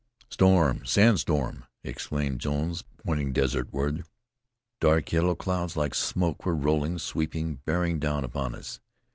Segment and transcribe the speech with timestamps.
[0.31, 0.83] "Storm!
[0.83, 4.03] Sandstorm!" exclaimed Jones, pointing desert ward.
[4.79, 8.79] Dark yellow clouds like smoke were rolling, sweeping, bearing down upon us.